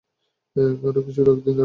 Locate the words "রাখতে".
1.27-1.41